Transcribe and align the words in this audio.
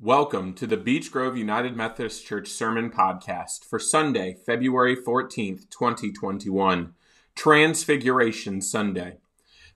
Welcome 0.00 0.54
to 0.54 0.66
the 0.66 0.76
Beech 0.76 1.12
Grove 1.12 1.36
United 1.36 1.76
Methodist 1.76 2.26
Church 2.26 2.48
Sermon 2.48 2.90
Podcast 2.90 3.64
for 3.64 3.78
Sunday, 3.78 4.36
February 4.44 4.96
14th, 4.96 5.70
2021, 5.70 6.92
Transfiguration 7.36 8.60
Sunday. 8.60 9.18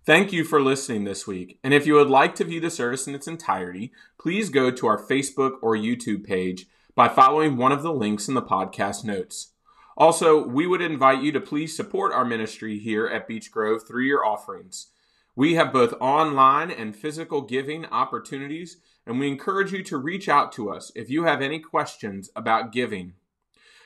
Thank 0.04 0.32
you 0.32 0.42
for 0.42 0.60
listening 0.60 1.04
this 1.04 1.28
week. 1.28 1.60
And 1.62 1.72
if 1.72 1.86
you 1.86 1.94
would 1.94 2.10
like 2.10 2.34
to 2.34 2.44
view 2.44 2.60
the 2.60 2.68
service 2.68 3.06
in 3.06 3.14
its 3.14 3.28
entirety, 3.28 3.92
please 4.20 4.50
go 4.50 4.72
to 4.72 4.86
our 4.88 4.99
Facebook 4.99 5.53
or 5.62 5.76
YouTube 5.76 6.24
page 6.24 6.66
by 6.96 7.08
following 7.08 7.56
one 7.56 7.71
of 7.72 7.85
the 7.85 7.92
links 7.92 8.26
in 8.26 8.35
the 8.35 8.42
podcast 8.42 9.04
notes. 9.04 9.53
Also, 9.96 10.44
we 10.44 10.66
would 10.66 10.82
invite 10.82 11.22
you 11.22 11.30
to 11.30 11.40
please 11.40 11.76
support 11.76 12.12
our 12.12 12.24
ministry 12.24 12.78
here 12.78 13.06
at 13.06 13.28
Beech 13.28 13.53
Grove 13.53 13.87
through 13.87 14.04
your 14.04 14.26
offerings. 14.26 14.88
We 15.37 15.54
have 15.54 15.72
both 15.72 15.94
online 16.00 16.73
and 16.73 16.96
physical 16.96 17.42
giving 17.42 17.87
opportunities, 17.87 18.78
and 19.09 19.19
we 19.19 19.27
encourage 19.27 19.73
you 19.73 19.83
to 19.83 19.97
reach 19.97 20.29
out 20.29 20.52
to 20.52 20.70
us 20.70 20.93
if 20.95 21.09
you 21.09 21.25
have 21.25 21.41
any 21.41 21.59
questions 21.59 22.29
about 22.37 22.73
giving. 22.73 23.15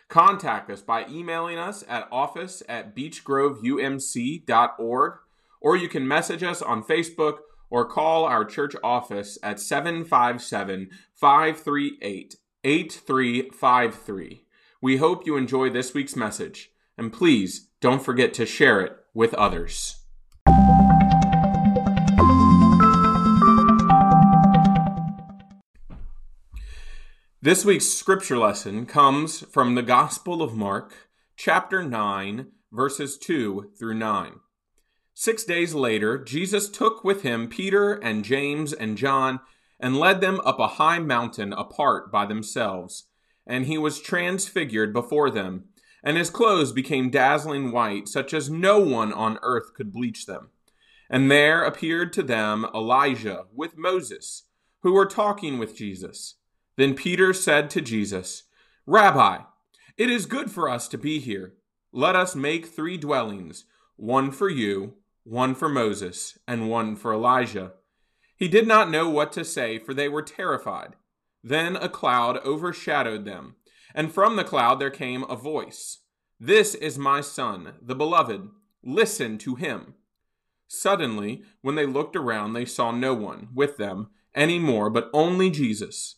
Contact 0.09 0.69
us 0.69 0.83
by 0.83 1.07
emailing 1.07 1.57
us 1.57 1.85
at 1.89 2.09
office 2.11 2.65
at 2.69 2.97
beechgroveumc.org, 2.97 5.13
or 5.61 5.77
you 5.77 5.89
can 5.89 6.09
message 6.09 6.43
us 6.43 6.61
on 6.61 6.83
Facebook 6.83 7.37
or 7.71 7.87
call 7.87 8.25
our 8.25 8.45
church 8.45 8.75
office 8.83 9.39
at 9.45 9.61
757 9.61 10.91
538 11.15 12.35
8353. 12.65 14.45
We 14.83 14.97
hope 14.97 15.25
you 15.25 15.37
enjoy 15.37 15.71
this 15.71 15.95
week's 15.95 16.17
message, 16.17 16.73
and 16.99 17.13
please 17.13 17.69
don't 17.81 18.05
forget 18.05 18.35
to 18.35 18.45
share 18.45 18.81
it 18.81 18.97
with 19.15 19.35
others. 19.35 20.02
This 27.45 27.65
week's 27.65 27.89
scripture 27.89 28.39
lesson 28.39 28.87
comes 28.87 29.41
from 29.41 29.75
the 29.75 29.83
Gospel 29.83 30.43
of 30.43 30.55
Mark, 30.55 31.09
chapter 31.35 31.83
9, 31.83 32.47
verses 32.71 33.19
2 33.19 33.73
through 33.77 33.95
9. 33.95 34.35
Six 35.13 35.43
days 35.43 35.75
later, 35.75 36.19
Jesus 36.23 36.69
took 36.69 37.03
with 37.03 37.23
him 37.23 37.49
Peter 37.49 37.95
and 37.95 38.25
James 38.25 38.73
and 38.73 38.97
John 38.97 39.41
and 39.81 39.97
led 39.97 40.21
them 40.21 40.41
up 40.45 40.61
a 40.61 40.79
high 40.79 41.01
mountain 41.01 41.53
apart 41.53 42.13
by 42.13 42.27
themselves. 42.27 43.09
And 43.45 43.67
he 43.67 43.77
was 43.77 44.01
transfigured 44.01 44.93
before 44.93 45.29
them, 45.29 45.65
and 46.05 46.17
his 46.17 46.31
clothes 46.31 46.71
became 46.71 47.11
dazzling 47.11 47.73
white, 47.73 48.07
such 48.07 48.33
as 48.33 48.51
no 48.51 48.79
one 48.79 49.13
on 49.13 49.41
earth 49.43 49.75
could 49.75 49.93
bleach 49.93 50.27
them. 50.27 50.51
And 51.11 51.29
there 51.29 51.65
appeared 51.65 52.13
to 52.13 52.23
them 52.23 52.67
Elijah 52.73 53.47
with 53.53 53.77
Moses, 53.77 54.45
who 54.83 54.93
were 54.93 55.07
talking 55.07 55.59
with 55.59 55.77
Jesus. 55.77 56.37
Then 56.83 56.95
Peter 56.95 57.33
said 57.33 57.71
to 57.71 57.81
Jesus, 57.81 58.43
Rabbi, 58.87 59.43
it 59.97 60.11
is 60.11 60.27
good 60.27 60.51
for 60.51 60.69
us 60.69 60.89
to 60.89 60.99
be 60.99 61.21
here. 61.21 61.55
Let 61.93 62.17
us 62.17 62.35
make 62.35 62.67
three 62.67 62.97
dwellings 62.97 63.67
one 63.95 64.33
for 64.33 64.49
you, 64.49 64.95
one 65.23 65.55
for 65.55 65.69
Moses, 65.69 66.41
and 66.49 66.69
one 66.69 66.97
for 66.97 67.13
Elijah. 67.13 67.75
He 68.35 68.49
did 68.49 68.67
not 68.67 68.91
know 68.91 69.09
what 69.09 69.31
to 69.31 69.45
say, 69.45 69.79
for 69.79 69.95
they 69.95 70.09
were 70.09 70.23
terrified. 70.23 70.97
Then 71.45 71.77
a 71.77 71.89
cloud 71.89 72.45
overshadowed 72.45 73.27
them, 73.27 73.55
and 73.95 74.13
from 74.13 74.35
the 74.35 74.43
cloud 74.43 74.81
there 74.81 74.91
came 74.91 75.23
a 75.31 75.37
voice 75.37 76.01
This 76.41 76.75
is 76.75 76.99
my 76.99 77.21
Son, 77.21 77.75
the 77.81 77.95
Beloved. 77.95 78.49
Listen 78.83 79.39
to 79.39 79.55
him. 79.55 79.95
Suddenly, 80.67 81.45
when 81.61 81.77
they 81.77 81.87
looked 81.87 82.17
around, 82.17 82.55
they 82.55 82.65
saw 82.65 82.91
no 82.91 83.15
one 83.15 83.51
with 83.55 83.77
them 83.77 84.09
any 84.35 84.59
more, 84.59 84.91
but 84.91 85.11
only 85.13 85.49
Jesus. 85.49 86.17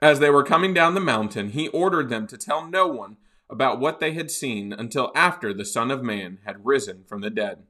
As 0.00 0.20
they 0.20 0.30
were 0.30 0.44
coming 0.44 0.72
down 0.72 0.94
the 0.94 1.00
mountain, 1.00 1.50
he 1.50 1.68
ordered 1.68 2.08
them 2.08 2.28
to 2.28 2.38
tell 2.38 2.64
no 2.64 2.86
one 2.86 3.16
about 3.50 3.80
what 3.80 3.98
they 3.98 4.12
had 4.12 4.30
seen 4.30 4.72
until 4.72 5.10
after 5.14 5.52
the 5.52 5.64
Son 5.64 5.90
of 5.90 6.04
Man 6.04 6.38
had 6.44 6.64
risen 6.64 7.02
from 7.08 7.20
the 7.20 7.30
dead. 7.30 7.64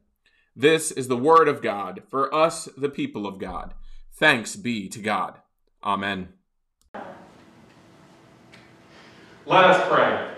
This 0.55 0.91
is 0.91 1.09
the 1.09 1.17
word 1.17 1.49
of 1.49 1.63
God 1.63 2.03
for 2.11 2.35
us, 2.35 2.67
the 2.77 2.91
people 2.91 3.27
of 3.27 3.39
God. 3.39 3.73
Thanks 4.15 4.57
be 4.57 4.89
to 4.91 4.99
God. 4.99 5.39
Amen. 5.83 6.29
Let 9.47 9.65
us 9.65 9.89
pray. 9.89 10.35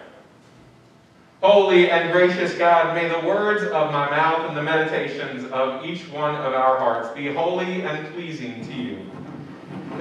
Holy 1.42 1.90
and 1.90 2.12
gracious 2.12 2.54
God, 2.56 2.94
may 2.94 3.08
the 3.08 3.26
words 3.26 3.64
of 3.64 3.90
my 3.90 4.08
mouth 4.10 4.46
and 4.46 4.56
the 4.56 4.62
meditations 4.62 5.50
of 5.50 5.84
each 5.84 6.02
one 6.10 6.36
of 6.36 6.52
our 6.52 6.78
hearts 6.78 7.08
be 7.16 7.32
holy 7.32 7.82
and 7.82 8.12
pleasing 8.12 8.64
to 8.66 8.74
you 8.74 9.10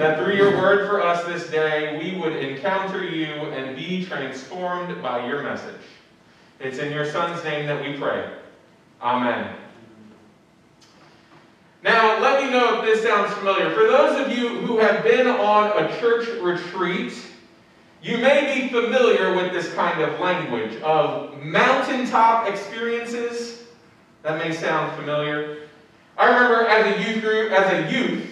that 0.00 0.18
through 0.18 0.34
your 0.34 0.56
word 0.56 0.88
for 0.88 1.02
us 1.02 1.22
this 1.24 1.50
day, 1.50 1.98
we 1.98 2.18
would 2.18 2.34
encounter 2.34 3.04
you 3.04 3.26
and 3.26 3.76
be 3.76 4.04
transformed 4.06 5.02
by 5.02 5.26
your 5.26 5.42
message. 5.42 5.82
It's 6.58 6.78
in 6.78 6.90
your 6.90 7.04
Son's 7.04 7.44
name 7.44 7.66
that 7.66 7.82
we 7.82 7.98
pray. 7.98 8.32
Amen. 9.02 9.54
Now, 11.82 12.18
let 12.20 12.42
me 12.42 12.50
know 12.50 12.78
if 12.78 12.86
this 12.86 13.02
sounds 13.02 13.32
familiar. 13.34 13.74
For 13.74 13.86
those 13.86 14.24
of 14.24 14.32
you 14.36 14.60
who 14.60 14.78
have 14.78 15.04
been 15.04 15.26
on 15.26 15.84
a 15.84 16.00
church 16.00 16.28
retreat, 16.40 17.14
you 18.02 18.16
may 18.16 18.58
be 18.58 18.68
familiar 18.68 19.34
with 19.34 19.52
this 19.52 19.72
kind 19.74 20.00
of 20.00 20.18
language 20.18 20.80
of 20.80 21.42
mountaintop 21.42 22.48
experiences. 22.48 23.64
That 24.22 24.38
may 24.38 24.54
sound 24.54 24.96
familiar. 24.96 25.68
I 26.16 26.26
remember 26.26 26.66
as 26.68 26.86
a 26.86 27.10
youth 27.10 27.22
group, 27.22 27.52
as 27.52 27.72
a 27.72 27.92
youth, 27.92 28.29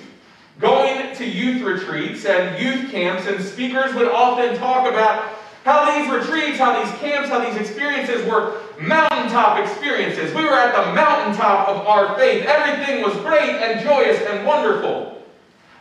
going 0.60 1.14
to 1.16 1.24
youth 1.24 1.62
retreats 1.62 2.24
and 2.24 2.60
youth 2.62 2.90
camps, 2.90 3.26
and 3.26 3.42
speakers 3.42 3.94
would 3.94 4.08
often 4.08 4.56
talk 4.58 4.88
about 4.88 5.34
how 5.64 5.84
these 5.92 6.10
retreats, 6.10 6.58
how 6.58 6.82
these 6.82 6.92
camps, 6.98 7.28
how 7.28 7.38
these 7.38 7.60
experiences 7.60 8.24
were 8.26 8.60
mountaintop 8.80 9.58
experiences. 9.58 10.34
We 10.34 10.44
were 10.44 10.54
at 10.54 10.74
the 10.74 10.92
mountaintop 10.94 11.68
of 11.68 11.86
our 11.86 12.16
faith. 12.16 12.44
Everything 12.46 13.02
was 13.02 13.14
great 13.18 13.50
and 13.50 13.80
joyous 13.84 14.20
and 14.22 14.46
wonderful. 14.46 15.22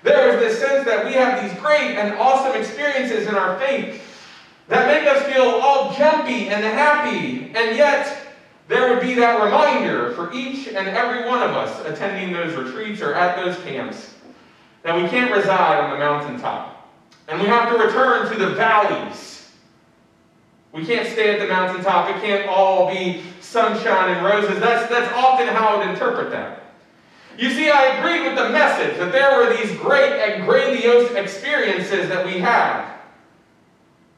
There 0.03 0.29
is 0.29 0.39
this 0.39 0.59
sense 0.59 0.85
that 0.85 1.05
we 1.05 1.13
have 1.13 1.41
these 1.41 1.59
great 1.59 1.95
and 1.95 2.13
awesome 2.17 2.59
experiences 2.59 3.27
in 3.27 3.35
our 3.35 3.57
faith 3.59 4.03
that 4.67 4.87
make 4.87 5.07
us 5.07 5.23
feel 5.31 5.43
all 5.43 5.93
jumpy 5.95 6.49
and 6.49 6.63
happy, 6.63 7.51
and 7.55 7.75
yet 7.77 8.35
there 8.67 8.93
would 8.93 9.01
be 9.01 9.13
that 9.15 9.41
reminder 9.41 10.11
for 10.11 10.31
each 10.33 10.67
and 10.67 10.89
every 10.89 11.27
one 11.27 11.41
of 11.41 11.51
us 11.51 11.85
attending 11.85 12.33
those 12.33 12.53
retreats 12.55 13.01
or 13.01 13.13
at 13.13 13.37
those 13.37 13.57
camps 13.63 14.15
that 14.83 15.01
we 15.01 15.07
can't 15.09 15.31
reside 15.31 15.79
on 15.79 15.91
the 15.91 15.97
mountaintop. 15.97 16.73
And 17.27 17.41
we 17.41 17.47
have 17.47 17.69
to 17.69 17.83
return 17.83 18.31
to 18.31 18.37
the 18.37 18.51
valleys. 18.55 19.51
We 20.71 20.85
can't 20.85 21.07
stay 21.07 21.33
at 21.33 21.39
the 21.39 21.47
mountaintop. 21.47 22.15
It 22.15 22.21
can't 22.21 22.47
all 22.47 22.93
be 22.93 23.23
sunshine 23.41 24.15
and 24.15 24.25
roses. 24.25 24.59
That's, 24.59 24.89
that's 24.89 25.11
often 25.13 25.47
how 25.47 25.69
I 25.69 25.77
would 25.77 25.89
interpret 25.89 26.31
that. 26.31 26.63
You 27.37 27.51
see, 27.51 27.69
I 27.69 27.97
agree 27.97 28.27
with 28.27 28.37
the 28.37 28.49
message 28.49 28.97
that 28.97 29.11
there 29.11 29.37
were 29.37 29.55
these 29.55 29.77
great 29.77 30.11
and 30.13 30.45
grandiose 30.45 31.11
experiences 31.11 32.09
that 32.09 32.25
we 32.25 32.39
had 32.39 32.95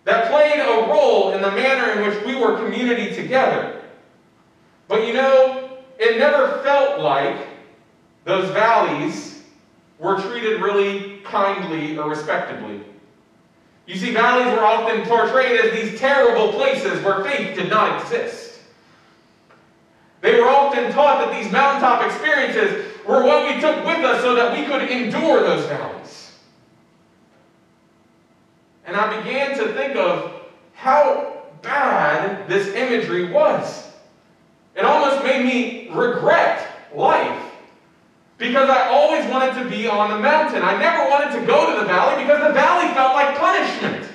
that 0.06 0.30
played 0.32 0.60
a 0.60 0.88
role 0.90 1.34
in 1.34 1.42
the 1.42 1.52
manner 1.52 2.00
in 2.00 2.08
which 2.08 2.26
we 2.26 2.36
were 2.36 2.58
community 2.58 3.14
together. 3.14 3.82
But 4.88 5.06
you 5.06 5.14
know, 5.14 5.78
it 6.00 6.18
never 6.18 6.64
felt 6.64 7.02
like 7.02 7.48
those 8.24 8.50
valleys 8.52 9.29
were 10.00 10.20
treated 10.20 10.62
really 10.62 11.18
kindly 11.20 11.98
or 11.98 12.10
respectably. 12.10 12.82
You 13.86 13.96
see, 13.98 14.14
valleys 14.14 14.54
were 14.54 14.66
often 14.66 15.06
portrayed 15.06 15.60
as 15.60 15.72
these 15.72 16.00
terrible 16.00 16.54
places 16.54 17.04
where 17.04 17.24
faith 17.24 17.58
did 17.58 17.70
not 17.70 18.02
exist. 18.02 18.60
They 20.22 20.40
were 20.40 20.48
often 20.48 20.92
taught 20.92 21.26
that 21.26 21.42
these 21.42 21.52
mountaintop 21.52 22.06
experiences 22.06 22.86
were 23.06 23.24
what 23.24 23.48
we 23.48 23.60
took 23.60 23.86
with 23.86 24.06
us 24.06 24.22
so 24.22 24.36
that 24.36 24.58
we 24.58 24.66
could 24.66 24.90
endure 24.90 25.42
those 25.42 25.66
valleys. 25.66 26.32
And 28.86 28.96
I 28.96 29.22
began 29.22 29.58
to 29.58 29.74
think 29.74 29.96
of 29.96 30.44
how 30.74 31.44
bad 31.62 32.48
this 32.48 32.68
imagery 32.76 33.32
was. 33.32 33.92
It 34.76 34.86
almost 34.86 35.24
made 35.24 35.46
me 35.46 35.90
regret 35.90 36.90
life 36.94 37.49
because 38.40 38.70
I 38.70 38.88
always 38.88 39.30
wanted 39.30 39.62
to 39.62 39.70
be 39.70 39.86
on 39.86 40.10
the 40.10 40.18
mountain. 40.18 40.64
I 40.64 40.80
never 40.80 41.10
wanted 41.10 41.38
to 41.38 41.46
go 41.46 41.72
to 41.72 41.80
the 41.80 41.86
valley 41.86 42.24
because 42.24 42.42
the 42.42 42.54
valley 42.54 42.88
felt 42.94 43.14
like 43.14 43.38
punishment. 43.38 44.10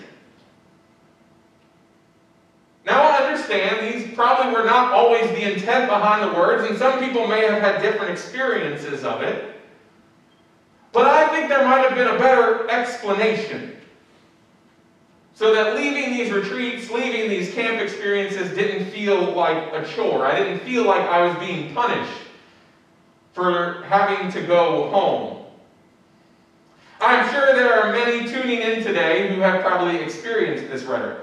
Now 2.86 3.02
I 3.02 3.18
understand 3.18 3.94
these 3.94 4.14
probably 4.14 4.52
were 4.52 4.64
not 4.64 4.92
always 4.92 5.28
the 5.28 5.52
intent 5.52 5.88
behind 5.88 6.22
the 6.22 6.34
words, 6.36 6.68
and 6.68 6.76
some 6.76 6.98
people 6.98 7.26
may 7.26 7.46
have 7.46 7.60
had 7.62 7.82
different 7.82 8.10
experiences 8.10 9.04
of 9.04 9.22
it. 9.22 9.56
But 10.92 11.06
I 11.06 11.28
think 11.28 11.50
there 11.50 11.64
might 11.64 11.86
have 11.86 11.94
been 11.94 12.08
a 12.08 12.18
better 12.18 12.68
explanation. 12.70 13.76
So 15.34 15.52
that 15.52 15.74
leaving 15.74 16.12
these 16.12 16.30
retreats, 16.30 16.90
leaving 16.90 17.28
these 17.28 17.52
camp 17.52 17.80
experiences 17.80 18.56
didn't 18.56 18.86
feel 18.90 19.32
like 19.32 19.72
a 19.74 19.84
chore. 19.84 20.24
I 20.24 20.38
didn't 20.38 20.60
feel 20.60 20.84
like 20.84 21.02
I 21.02 21.26
was 21.26 21.36
being 21.38 21.74
punished 21.74 22.12
for 23.34 23.82
having 23.88 24.30
to 24.32 24.40
go 24.46 24.88
home. 24.90 25.44
I'm 27.00 27.30
sure 27.32 27.54
there 27.54 27.74
are 27.74 27.92
many 27.92 28.26
tuning 28.28 28.62
in 28.62 28.82
today 28.82 29.34
who 29.34 29.40
have 29.40 29.62
probably 29.62 29.96
experienced 29.96 30.70
this 30.70 30.84
rhetoric. 30.84 31.18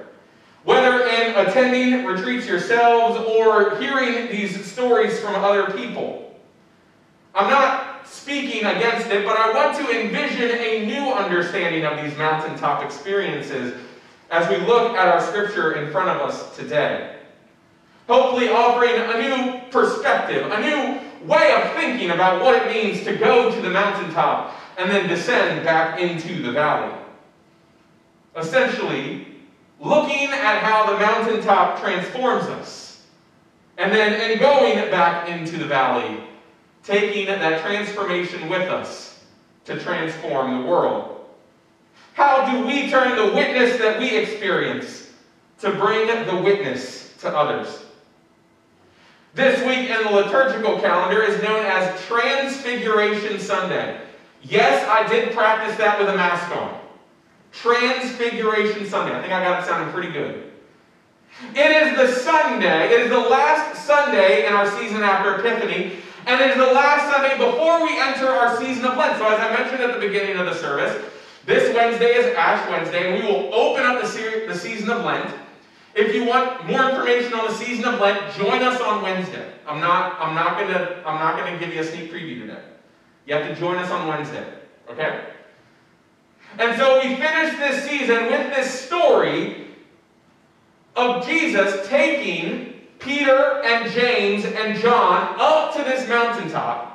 Whether 0.64 1.08
in 1.08 1.48
attending 1.48 2.06
retreats 2.06 2.46
yourselves 2.46 3.18
or 3.18 3.80
hearing 3.80 4.30
these 4.30 4.64
stories 4.64 5.20
from 5.20 5.36
other 5.36 5.72
people. 5.72 6.40
I'm 7.34 7.50
not 7.50 8.06
speaking 8.06 8.66
against 8.66 9.08
it, 9.08 9.26
but 9.26 9.38
I 9.38 9.54
want 9.54 9.78
to 9.78 10.02
envision 10.02 10.52
a 10.52 10.86
new 10.86 11.14
understanding 11.14 11.86
of 11.86 12.04
these 12.04 12.16
mountaintop 12.18 12.84
experiences 12.84 13.74
as 14.30 14.48
we 14.50 14.58
look 14.68 14.96
at 14.96 15.08
our 15.08 15.22
scripture 15.22 15.74
in 15.74 15.92
front 15.92 16.10
of 16.10 16.30
us 16.30 16.56
today. 16.56 17.18
Hopefully, 18.08 18.50
offering 18.50 18.92
a 18.96 19.18
new 19.18 19.62
perspective, 19.72 20.52
a 20.52 20.60
new 20.60 21.11
way 21.26 21.54
of 21.54 21.74
thinking 21.74 22.12
about 22.12 22.42
what 22.42 22.56
it 22.56 22.72
means 22.72 23.04
to 23.06 23.16
go 23.16 23.54
to 23.54 23.62
the 23.62 23.70
mountaintop 23.70 24.56
and 24.78 24.90
then 24.90 25.08
descend 25.08 25.64
back 25.64 26.00
into 26.00 26.42
the 26.42 26.52
valley. 26.52 26.94
Essentially, 28.36 29.28
looking 29.80 30.28
at 30.28 30.60
how 30.60 30.86
the 30.92 30.98
mountaintop 30.98 31.80
transforms 31.80 32.46
us, 32.46 33.06
and 33.78 33.92
then 33.92 34.32
and 34.32 34.40
going 34.40 34.76
back 34.92 35.28
into 35.28 35.58
the 35.58 35.66
valley, 35.66 36.24
taking 36.84 37.26
that 37.28 37.62
transformation 37.62 38.50
with 38.50 38.70
us 38.70 39.20
to 39.66 39.80
transform 39.80 40.62
the 40.62 40.68
world. 40.68 41.26
How 42.14 42.52
do 42.52 42.66
we 42.66 42.90
turn 42.90 43.16
the 43.16 43.34
witness 43.34 43.78
that 43.78 44.00
we 44.00 44.18
experience 44.18 45.12
to 45.60 45.72
bring 45.72 46.08
the 46.28 46.42
witness 46.42 47.16
to 47.20 47.30
others? 47.30 47.86
This 49.34 49.60
week 49.66 49.90
in 49.90 50.04
the 50.04 50.12
liturgical 50.12 50.80
calendar 50.80 51.24
is 51.24 51.42
known 51.42 51.66
as 51.66 52.04
Transfiguration 52.06 53.40
Sunday. 53.40 54.02
Yes, 54.44 54.86
I 54.90 55.08
did 55.08 55.34
practice 55.34 55.78
that 55.78 55.98
with 55.98 56.10
a 56.10 56.16
mask 56.16 56.54
on. 56.56 56.78
Transfiguration 57.54 58.86
Sunday. 58.86 59.16
I 59.16 59.22
think 59.22 59.34
I 59.34 59.42
got 59.44 59.64
it 59.64 59.66
sounding 59.66 59.94
pretty 59.94 60.12
good. 60.12 60.52
It 61.56 61.72
is 61.72 61.98
the 61.98 62.08
Sunday, 62.20 62.92
it 62.92 63.00
is 63.00 63.10
the 63.10 63.18
last 63.18 63.86
Sunday 63.86 64.46
in 64.46 64.54
our 64.54 64.70
season 64.80 65.02
after 65.02 65.40
Epiphany, 65.40 65.94
and 66.26 66.42
it 66.42 66.52
is 66.52 66.58
the 66.58 66.74
last 66.74 67.10
Sunday 67.10 67.38
before 67.38 67.84
we 67.84 67.98
enter 68.00 68.28
our 68.28 68.58
season 68.58 68.86
of 68.86 68.98
Lent. 68.98 69.18
So, 69.18 69.28
as 69.28 69.40
I 69.40 69.54
mentioned 69.54 69.82
at 69.82 69.94
the 69.94 70.06
beginning 70.06 70.38
of 70.38 70.46
the 70.46 70.54
service, 70.56 71.10
this 71.46 71.74
Wednesday 71.74 72.16
is 72.16 72.36
Ash 72.36 72.70
Wednesday, 72.70 73.14
and 73.14 73.24
we 73.24 73.32
will 73.32 73.54
open 73.54 73.84
up 73.86 74.02
the, 74.02 74.46
the 74.48 74.56
season 74.56 74.90
of 74.90 75.06
Lent. 75.06 75.34
If 75.94 76.16
you 76.16 76.26
want 76.26 76.66
more 76.68 76.90
information 76.90 77.34
on 77.34 77.48
the 77.48 77.54
season 77.54 77.86
of 77.86 78.00
Lent, 78.00 78.34
join 78.36 78.62
us 78.62 78.80
on 78.80 79.02
Wednesday. 79.02 79.54
I'm 79.68 79.82
not, 79.82 80.18
I'm 80.20 80.34
not 80.34 80.58
gonna, 80.58 81.02
I'm 81.06 81.20
not 81.20 81.38
gonna 81.38 81.60
give 81.60 81.74
you 81.74 81.82
a 81.82 81.84
sneak 81.84 82.12
preview 82.12 82.42
today. 82.42 82.62
You 83.26 83.36
have 83.36 83.48
to 83.48 83.56
join 83.56 83.78
us 83.78 83.92
on 83.92 84.08
Wednesday. 84.08 84.46
Okay? 84.90 85.26
And 86.60 86.78
so 86.78 87.00
we 87.02 87.16
finish 87.16 87.58
this 87.58 87.90
season 87.90 88.26
with 88.26 88.56
this 88.56 88.70
story 88.70 89.68
of 90.96 91.26
Jesus 91.26 91.88
taking 91.88 92.82
Peter 93.00 93.62
and 93.64 93.92
James 93.92 94.46
and 94.46 94.78
John 94.80 95.36
up 95.40 95.76
to 95.76 95.84
this 95.84 96.08
mountaintop. 96.08 96.92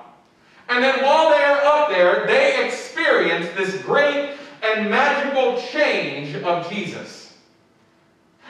And 0.69 0.83
then 0.83 1.03
while 1.03 1.31
they're 1.31 1.65
up 1.65 1.89
there, 1.89 2.27
they 2.27 2.67
experience 2.67 3.47
this 3.57 3.83
great 3.83 4.37
and 4.63 4.91
magical 4.91 5.61
change 5.61 6.35
of 6.43 6.69
Jesus. 6.71 7.26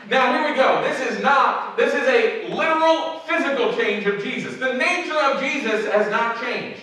Now, 0.08 0.32
here 0.32 0.50
we 0.50 0.56
go. 0.56 0.82
This 0.82 1.00
is 1.10 1.22
not, 1.22 1.76
this 1.76 1.92
is 1.92 2.06
a 2.06 2.54
literal 2.54 3.20
physical 3.20 3.72
change 3.74 4.06
of 4.06 4.22
Jesus. 4.22 4.56
The 4.56 4.74
nature 4.74 5.18
of 5.18 5.40
Jesus 5.40 5.86
has 5.90 6.08
not 6.10 6.40
changed. 6.40 6.82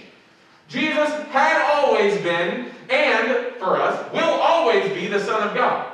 Jesus 0.67 1.09
had 1.31 1.61
always 1.73 2.19
been, 2.21 2.71
and 2.89 3.55
for 3.57 3.77
us, 3.81 4.11
will 4.13 4.23
always 4.23 4.91
be 4.93 5.07
the 5.07 5.19
Son 5.19 5.47
of 5.47 5.55
God. 5.55 5.91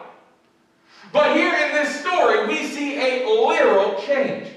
But 1.12 1.36
here 1.36 1.54
in 1.54 1.74
this 1.74 2.00
story, 2.00 2.48
we 2.48 2.66
see 2.66 2.98
a 2.98 3.28
literal 3.28 4.02
change. 4.02 4.48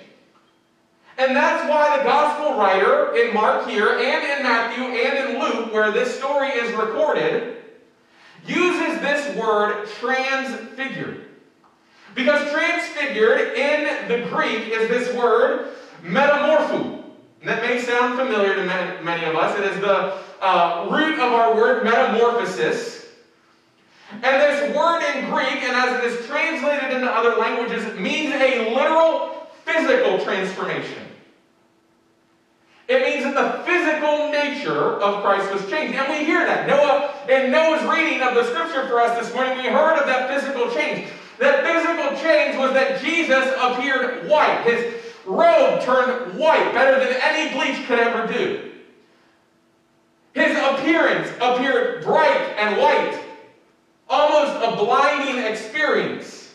And 1.18 1.36
that's 1.36 1.68
why 1.68 1.98
the 1.98 2.04
gospel 2.04 2.56
writer 2.58 3.14
in 3.16 3.34
Mark 3.34 3.68
here, 3.68 3.88
and 3.88 4.00
in 4.00 4.42
Matthew, 4.42 4.84
and 4.84 5.30
in 5.30 5.40
Luke, 5.40 5.72
where 5.72 5.92
this 5.92 6.16
story 6.16 6.48
is 6.48 6.72
recorded, 6.74 7.58
uses 8.46 9.00
this 9.00 9.36
word 9.36 9.88
transfigured. 10.00 11.31
Because 12.14 12.50
transfigured 12.50 13.54
in 13.56 14.08
the 14.08 14.28
Greek 14.28 14.68
is 14.68 14.88
this 14.88 15.14
word 15.16 15.74
metamorpho. 16.02 17.02
That 17.44 17.62
may 17.62 17.80
sound 17.80 18.18
familiar 18.18 18.54
to 18.54 18.64
many 19.02 19.24
of 19.24 19.34
us. 19.34 19.58
It 19.58 19.64
is 19.64 19.80
the 19.80 20.18
uh, 20.40 20.88
root 20.90 21.14
of 21.14 21.32
our 21.32 21.54
word 21.54 21.84
metamorphosis. 21.84 23.06
And 24.12 24.22
this 24.22 24.76
word 24.76 25.02
in 25.14 25.30
Greek, 25.30 25.62
and 25.62 25.74
as 25.74 25.98
it 25.98 26.04
is 26.04 26.26
translated 26.26 26.92
into 26.92 27.10
other 27.10 27.36
languages, 27.36 27.98
means 27.98 28.32
a 28.34 28.74
literal 28.74 29.48
physical 29.64 30.22
transformation. 30.22 31.02
It 32.88 33.02
means 33.02 33.24
that 33.24 33.34
the 33.34 33.64
physical 33.64 34.30
nature 34.30 35.00
of 35.00 35.22
Christ 35.22 35.50
was 35.52 35.68
changed. 35.70 35.96
And 35.96 36.12
we 36.12 36.24
hear 36.26 36.44
that. 36.44 36.66
Noah, 36.66 37.14
in 37.28 37.50
Noah's 37.50 37.82
reading 37.88 38.20
of 38.20 38.34
the 38.34 38.44
scripture 38.44 38.86
for 38.86 39.00
us 39.00 39.18
this 39.18 39.34
morning, 39.34 39.56
we 39.56 39.64
heard 39.64 39.98
of 39.98 40.06
that 40.06 40.28
physical 40.28 40.70
change. 40.70 41.08
That 41.42 41.64
physical 41.64 42.16
change 42.22 42.56
was 42.56 42.72
that 42.74 43.02
Jesus 43.02 43.52
appeared 43.60 44.28
white. 44.28 44.62
His 44.62 44.94
robe 45.26 45.82
turned 45.82 46.38
white, 46.38 46.72
better 46.72 47.04
than 47.04 47.18
any 47.20 47.52
bleach 47.52 47.84
could 47.88 47.98
ever 47.98 48.32
do. 48.32 48.70
His 50.34 50.56
appearance 50.56 51.28
appeared 51.40 52.04
bright 52.04 52.54
and 52.58 52.80
white, 52.80 53.20
almost 54.08 54.52
a 54.64 54.84
blinding 54.84 55.42
experience. 55.42 56.54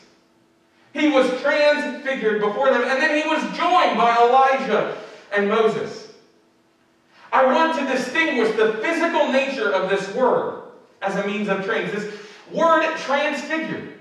He 0.94 1.10
was 1.10 1.30
transfigured 1.42 2.40
before 2.40 2.70
them, 2.70 2.84
and 2.84 3.02
then 3.02 3.22
he 3.22 3.28
was 3.28 3.44
joined 3.58 3.98
by 3.98 4.16
Elijah 4.18 4.98
and 5.34 5.50
Moses. 5.50 6.14
I 7.34 7.46
want 7.46 7.78
to 7.78 7.94
distinguish 7.94 8.56
the 8.56 8.76
physical 8.82 9.34
nature 9.34 9.70
of 9.70 9.90
this 9.90 10.16
word 10.16 10.64
as 11.02 11.18
a 11.18 11.28
means 11.28 11.50
of 11.50 11.66
change. 11.66 11.92
This 11.92 12.10
word 12.54 12.96
transfigured. 13.00 13.97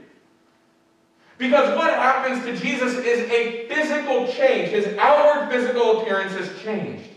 Because 1.39 1.77
what 1.77 1.93
happens 1.93 2.45
to 2.45 2.57
Jesus 2.57 2.95
is 2.95 3.31
a 3.31 3.69
physical 3.69 4.27
change. 4.33 4.71
His 4.71 4.97
outward 4.99 5.51
physical 5.51 6.01
appearance 6.01 6.33
has 6.33 6.63
changed. 6.63 7.11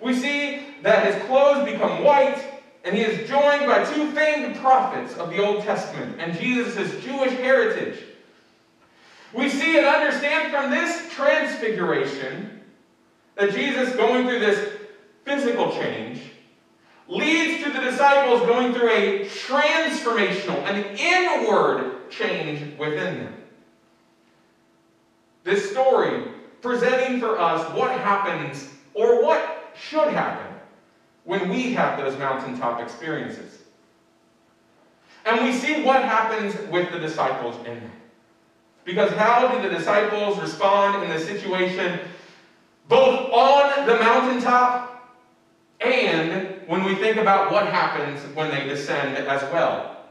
We 0.00 0.14
see 0.14 0.66
that 0.82 1.06
his 1.06 1.22
clothes 1.24 1.70
become 1.70 2.02
white, 2.02 2.44
and 2.84 2.96
he 2.96 3.02
is 3.02 3.28
joined 3.28 3.66
by 3.66 3.84
two 3.84 4.10
famed 4.10 4.56
prophets 4.56 5.14
of 5.14 5.30
the 5.30 5.38
Old 5.38 5.62
Testament 5.62 6.16
and 6.18 6.36
Jesus' 6.38 7.02
Jewish 7.04 7.32
heritage. 7.34 8.02
We 9.32 9.48
see 9.48 9.78
and 9.78 9.86
understand 9.86 10.52
from 10.52 10.70
this 10.70 11.10
transfiguration 11.12 12.60
that 13.36 13.52
Jesus, 13.52 13.94
going 13.94 14.26
through 14.26 14.40
this 14.40 14.78
physical 15.24 15.70
change, 15.70 16.20
leads 17.08 17.62
to 17.62 17.70
the 17.70 17.80
disciples 17.80 18.40
going 18.40 18.74
through 18.74 18.90
a 18.90 19.26
transformational, 19.26 20.58
an 20.64 20.96
inward 20.96 22.01
change 22.12 22.78
within 22.78 23.18
them. 23.18 23.34
This 25.44 25.70
story 25.70 26.28
presenting 26.60 27.18
for 27.18 27.38
us 27.38 27.68
what 27.74 27.90
happens 27.90 28.68
or 28.94 29.22
what 29.22 29.72
should 29.74 30.08
happen 30.08 30.54
when 31.24 31.48
we 31.48 31.72
have 31.72 31.98
those 31.98 32.16
mountaintop 32.18 32.80
experiences. 32.80 33.62
And 35.24 35.44
we 35.44 35.52
see 35.52 35.82
what 35.82 36.02
happens 36.04 36.54
with 36.70 36.92
the 36.92 36.98
disciples 36.98 37.56
in 37.58 37.80
them. 37.80 37.92
Because 38.84 39.12
how 39.12 39.48
do 39.48 39.62
the 39.62 39.74
disciples 39.74 40.38
respond 40.38 41.02
in 41.04 41.10
the 41.10 41.18
situation 41.18 42.00
both 42.88 43.30
on 43.32 43.86
the 43.86 43.96
mountaintop 43.96 44.92
and 45.80 46.60
when 46.66 46.84
we 46.84 46.94
think 46.96 47.16
about 47.16 47.50
what 47.50 47.66
happens 47.66 48.20
when 48.34 48.50
they 48.50 48.68
descend 48.68 49.16
as 49.16 49.42
well. 49.52 50.01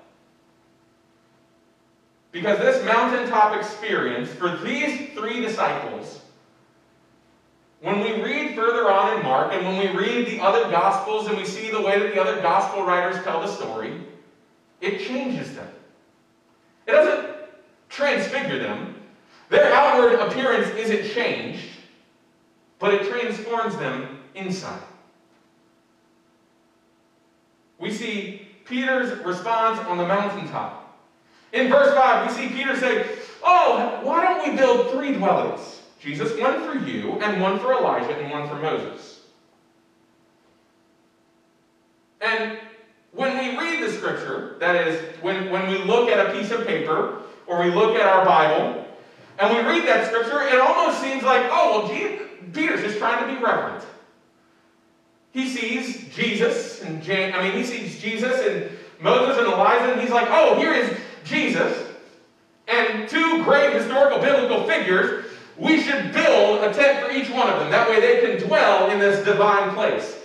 Because 2.32 2.60
this 2.60 2.84
mountaintop 2.86 3.56
experience 3.56 4.30
for 4.30 4.58
these 4.58 5.10
three 5.14 5.42
disciples, 5.42 6.22
when 7.82 8.00
we 8.00 8.22
read 8.22 8.56
further 8.56 8.90
on 8.90 9.18
in 9.18 9.24
Mark 9.24 9.54
and 9.54 9.66
when 9.66 9.78
we 9.80 10.00
read 10.00 10.28
the 10.28 10.40
other 10.40 10.70
Gospels 10.70 11.28
and 11.28 11.38
we 11.38 11.46
see 11.46 11.72
the 11.72 11.82
way 11.82 12.00
that 12.00 12.14
the 12.14 12.22
other 12.22 12.42
Gospel 12.42 12.86
writers 12.86 13.22
tell 13.24 13.42
the 13.42 13.48
story, 13.48 14.00
it 14.80 15.00
changes 15.00 15.56
them. 15.56 15.68
It 16.88 16.92
doesn't 16.92 17.36
transfigure 17.90 18.60
them. 18.60 18.96
Their 19.50 19.74
outward 19.74 20.14
appearance 20.20 20.70
isn't 20.76 21.14
changed, 21.14 21.68
but 22.80 22.94
it 22.94 23.10
transforms 23.10 23.76
them 23.78 24.20
inside 24.36 24.82
we 27.82 27.92
see 27.92 28.48
Peter's 28.64 29.26
response 29.26 29.80
on 29.80 29.98
the 29.98 30.06
mountaintop. 30.06 30.91
In 31.54 31.70
verse 31.70 31.94
5, 31.94 32.28
we 32.28 32.34
see 32.34 32.54
Peter 32.54 32.76
say, 32.78 33.08
Oh, 33.44 34.00
why 34.04 34.24
don't 34.24 34.50
we 34.50 34.56
build 34.56 34.92
three 34.92 35.14
dwellings? 35.14 35.82
Jesus, 36.00 36.38
one 36.40 36.64
for 36.64 36.78
you, 36.86 37.20
and 37.20 37.42
one 37.42 37.60
for 37.60 37.74
Elijah, 37.74 38.18
and 38.18 38.32
one 38.32 38.48
for 38.48 38.56
Moses. 38.56 39.22
And 42.22 42.60
when 43.12 43.38
we 43.38 43.58
read 43.58 43.84
the 43.84 43.92
Scripture, 43.92 44.56
that 44.60 44.88
is, 44.88 45.00
when, 45.22 45.50
when 45.52 45.70
we 45.70 45.80
look 45.80 46.10
at 46.10 46.26
a 46.26 46.32
piece 46.32 46.52
of 46.52 46.66
paper 46.66 47.22
or 47.48 47.64
we 47.64 47.72
look 47.72 47.96
at 47.96 48.06
our 48.06 48.24
Bible 48.24 48.88
and 49.40 49.56
we 49.56 49.62
read 49.64 49.88
that 49.88 50.08
Scripture, 50.08 50.42
it 50.42 50.60
almost 50.60 51.02
seems 51.02 51.24
like, 51.24 51.46
oh, 51.52 51.88
well, 51.88 52.22
Peter's 52.54 52.82
just 52.82 52.98
trying 53.00 53.28
to 53.28 53.34
be 53.34 53.44
reverent. 53.44 53.84
He 55.32 55.50
sees 55.50 56.14
Jesus 56.14 56.82
and 56.82 57.02
James, 57.02 57.36
I 57.36 57.44
mean, 57.44 57.54
he 57.54 57.64
sees 57.64 58.00
Jesus 58.00 58.40
and 58.46 58.70
Moses 59.00 59.38
and 59.38 59.48
Elijah, 59.48 59.94
and 59.94 60.02
he's 60.02 60.12
like, 60.12 60.28
oh, 60.30 60.60
here 60.60 60.74
is 60.74 60.96
Jesus 61.24 61.90
and 62.68 63.08
two 63.10 63.44
great 63.44 63.74
historical 63.74 64.20
biblical 64.20 64.66
figures. 64.66 65.26
We 65.58 65.82
should 65.82 66.12
build 66.12 66.64
a 66.64 66.74
tent 66.74 67.06
for 67.06 67.12
each 67.12 67.30
one 67.30 67.50
of 67.50 67.60
them. 67.60 67.70
That 67.72 67.90
way 67.90 68.00
they 68.00 68.22
can 68.22 68.48
dwell 68.48 68.90
in 68.90 69.00
this 69.00 69.24
divine 69.26 69.74
place. 69.76 70.18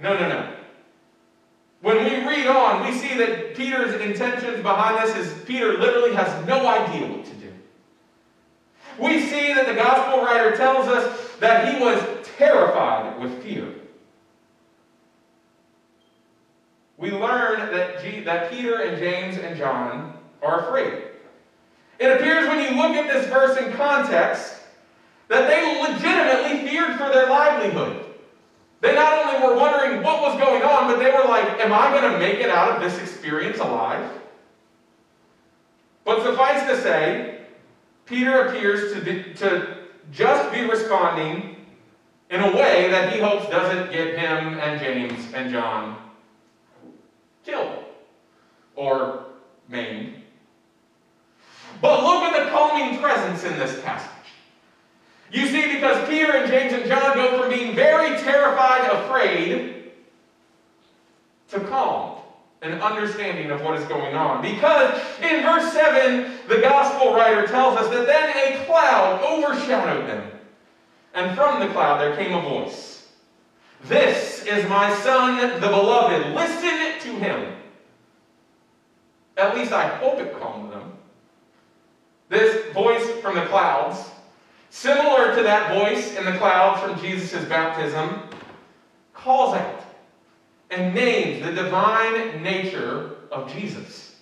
No, 0.00 0.14
no, 0.14 0.28
no. 0.28 0.54
When 1.80 2.04
we 2.04 2.26
read 2.26 2.46
on, 2.46 2.86
we 2.86 2.92
see 2.96 3.16
that 3.18 3.54
Peter's 3.54 4.00
intentions 4.00 4.62
behind 4.62 5.06
this 5.06 5.16
is 5.16 5.44
Peter 5.44 5.76
literally 5.78 6.14
has 6.14 6.46
no 6.46 6.66
idea 6.66 7.06
what 7.08 7.24
to 7.26 7.34
do. 7.34 7.52
We 8.98 9.20
see 9.20 9.52
that 9.52 9.66
the 9.66 9.74
gospel 9.74 10.24
writer 10.24 10.56
tells 10.56 10.88
us 10.88 11.36
that 11.40 11.74
he 11.74 11.82
was 11.82 12.02
terrified 12.38 13.20
with 13.20 13.42
fear. 13.42 13.68
We 16.96 17.10
learn 17.10 17.72
that, 17.72 18.02
G- 18.02 18.20
that 18.20 18.50
Peter 18.50 18.82
and 18.82 18.98
James 18.98 19.36
and 19.38 19.56
John 19.56 20.18
are 20.42 20.60
afraid. 20.60 21.04
It 21.98 22.10
appears 22.10 22.48
when 22.48 22.60
you 22.60 22.80
look 22.80 22.94
at 22.94 23.12
this 23.12 23.26
verse 23.28 23.56
in 23.56 23.72
context 23.72 24.56
that 25.28 25.48
they 25.48 25.80
legitimately 25.80 26.68
feared 26.68 26.98
for 26.98 27.08
their 27.10 27.28
livelihood. 27.28 28.04
They 28.80 28.94
not 28.94 29.26
only 29.26 29.46
were 29.46 29.56
wondering 29.56 30.02
what 30.02 30.20
was 30.20 30.38
going 30.38 30.62
on, 30.62 30.90
but 30.90 30.98
they 30.98 31.10
were 31.10 31.24
like, 31.24 31.60
Am 31.60 31.72
I 31.72 31.88
going 31.90 32.12
to 32.12 32.18
make 32.18 32.38
it 32.38 32.50
out 32.50 32.70
of 32.70 32.82
this 32.82 33.00
experience 33.00 33.58
alive? 33.58 34.10
But 36.04 36.22
suffice 36.22 36.68
to 36.68 36.76
say, 36.76 37.40
Peter 38.04 38.46
appears 38.46 38.92
to, 38.92 39.00
be, 39.00 39.32
to 39.34 39.78
just 40.12 40.52
be 40.52 40.68
responding 40.68 41.56
in 42.28 42.40
a 42.40 42.54
way 42.54 42.90
that 42.90 43.12
he 43.12 43.20
hopes 43.20 43.48
doesn't 43.48 43.90
get 43.90 44.18
him 44.18 44.58
and 44.58 44.78
James 44.78 45.32
and 45.32 45.50
John 45.50 45.98
or 48.76 49.26
maimed. 49.68 50.14
But 51.80 52.02
look 52.02 52.22
at 52.22 52.44
the 52.44 52.50
calming 52.50 52.98
presence 52.98 53.44
in 53.44 53.58
this 53.58 53.80
passage. 53.82 54.10
You 55.30 55.46
see, 55.46 55.74
because 55.74 56.08
Peter 56.08 56.32
and 56.32 56.50
James 56.50 56.72
and 56.72 56.86
John 56.86 57.16
go 57.16 57.40
from 57.40 57.50
being 57.50 57.74
very 57.74 58.16
terrified, 58.18 58.88
afraid, 58.90 59.90
to 61.48 61.60
calm 61.60 62.20
and 62.62 62.80
understanding 62.80 63.50
of 63.50 63.60
what 63.62 63.78
is 63.78 63.86
going 63.86 64.14
on. 64.14 64.40
Because 64.40 64.98
in 65.20 65.42
verse 65.42 65.72
7, 65.72 66.32
the 66.48 66.60
gospel 66.60 67.14
writer 67.14 67.46
tells 67.46 67.76
us 67.76 67.88
that 67.90 68.06
then 68.06 68.30
a 68.30 68.64
cloud 68.64 69.22
overshadowed 69.22 70.08
them. 70.08 70.30
And 71.14 71.36
from 71.36 71.60
the 71.60 71.68
cloud 71.68 72.00
there 72.00 72.16
came 72.16 72.32
a 72.32 72.40
voice 72.40 73.06
This 73.84 74.44
is 74.46 74.68
my 74.68 74.94
son, 74.96 75.60
the 75.60 75.68
beloved. 75.68 76.34
Listen 76.34 77.00
to 77.00 77.18
him. 77.18 77.52
At 79.36 79.56
least 79.56 79.72
I 79.72 79.88
hope 79.88 80.18
it 80.18 80.38
calmed 80.38 80.72
them. 80.72 80.92
This 82.28 82.72
voice 82.72 83.08
from 83.20 83.34
the 83.34 83.46
clouds, 83.46 84.10
similar 84.70 85.34
to 85.36 85.42
that 85.42 85.74
voice 85.74 86.16
in 86.16 86.24
the 86.24 86.36
clouds 86.38 86.80
from 86.80 87.00
Jesus' 87.00 87.44
baptism, 87.44 88.22
calls 89.12 89.54
out 89.54 89.82
and 90.70 90.94
names 90.94 91.44
the 91.44 91.52
divine 91.52 92.42
nature 92.42 93.16
of 93.30 93.52
Jesus. 93.52 94.16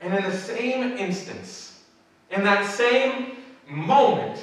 And 0.00 0.14
in 0.14 0.22
the 0.22 0.36
same 0.36 0.96
instance, 0.98 1.82
in 2.30 2.44
that 2.44 2.70
same 2.70 3.36
moment 3.66 4.38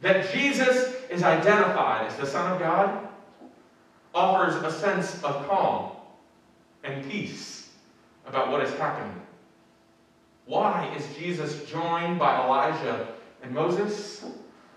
that 0.00 0.32
Jesus 0.32 0.94
is 1.10 1.22
identified 1.22 2.06
as 2.06 2.16
the 2.16 2.26
Son 2.26 2.52
of 2.52 2.58
God, 2.58 3.08
offers 4.14 4.54
a 4.62 4.70
sense 4.70 5.22
of 5.22 5.46
calm 5.46 5.90
and 6.84 7.08
peace 7.10 7.63
about 8.26 8.50
what 8.50 8.62
is 8.62 8.72
happening. 8.74 9.20
Why 10.46 10.92
is 10.96 11.16
Jesus 11.16 11.64
joined 11.64 12.18
by 12.18 12.44
Elijah 12.44 13.14
and 13.42 13.52
Moses? 13.52 14.24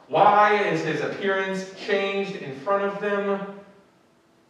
Why 0.07 0.55
is 0.55 0.83
his 0.83 1.01
appearance 1.01 1.73
changed 1.77 2.37
in 2.37 2.55
front 2.55 2.83
of 2.83 3.01
them? 3.01 3.59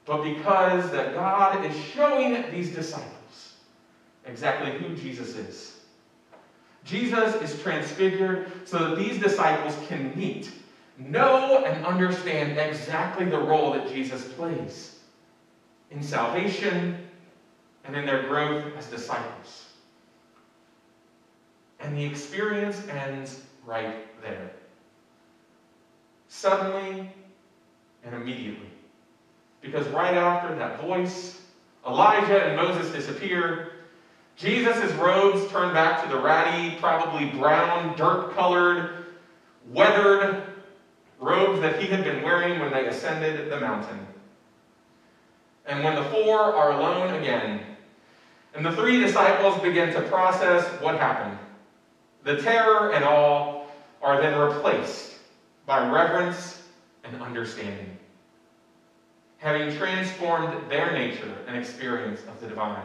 But 0.06 0.24
because 0.24 0.92
that 0.92 1.14
God 1.14 1.66
is 1.66 1.76
showing 1.76 2.50
these 2.52 2.74
disciples 2.74 3.56
exactly 4.26 4.72
who 4.72 4.96
Jesus 4.96 5.36
is. 5.36 5.74
Jesus 6.84 7.36
is 7.42 7.62
transfigured 7.62 8.50
so 8.66 8.90
that 8.90 8.98
these 8.98 9.22
disciples 9.22 9.76
can 9.88 10.18
meet, 10.18 10.52
know, 10.98 11.64
and 11.66 11.86
understand 11.86 12.58
exactly 12.58 13.26
the 13.26 13.38
role 13.38 13.74
that 13.74 13.92
Jesus 13.92 14.32
plays 14.34 15.00
in 15.92 16.02
salvation 16.02 17.07
and 17.88 17.96
in 17.96 18.06
their 18.06 18.24
growth 18.24 18.66
as 18.78 18.86
disciples. 18.88 19.66
And 21.80 21.98
the 21.98 22.04
experience 22.04 22.86
ends 22.88 23.42
right 23.66 24.22
there. 24.22 24.52
Suddenly 26.28 27.10
and 28.04 28.16
immediately. 28.16 28.70
Because 29.62 29.88
right 29.88 30.16
after 30.16 30.56
that 30.56 30.82
voice, 30.82 31.42
Elijah 31.86 32.46
and 32.46 32.56
Moses 32.56 32.92
disappear. 32.92 33.72
Jesus' 34.36 34.92
robes 34.94 35.50
turn 35.52 35.74
back 35.74 36.04
to 36.04 36.10
the 36.10 36.22
ratty, 36.22 36.76
probably 36.80 37.30
brown, 37.30 37.96
dirt 37.98 38.34
colored, 38.36 39.06
weathered 39.72 40.44
robes 41.20 41.60
that 41.62 41.82
he 41.82 41.88
had 41.88 42.04
been 42.04 42.22
wearing 42.22 42.60
when 42.60 42.72
they 42.72 42.88
ascended 42.88 43.50
the 43.50 43.60
mountain. 43.60 44.06
And 45.66 45.84
when 45.84 45.96
the 45.96 46.04
four 46.04 46.40
are 46.40 46.72
alone 46.72 47.16
again, 47.16 47.62
and 48.54 48.66
the 48.66 48.72
three 48.72 49.00
disciples 49.00 49.62
begin 49.62 49.94
to 49.94 50.02
process 50.10 50.66
what 50.82 50.98
happened, 50.98 51.38
the 52.24 52.42
terror 52.42 52.92
and 52.92 53.06
awe 53.06 53.64
are 54.02 54.22
then 54.22 54.40
replaced 54.40 55.16
by 55.66 55.90
reverence 55.90 56.64
and 57.04 57.22
understanding, 57.22 57.98
having 59.38 59.76
transformed 59.78 60.70
their 60.70 60.94
nature 60.94 61.44
and 61.48 61.56
experience 61.56 62.22
of 62.28 62.40
the 62.40 62.48
divine. 62.48 62.84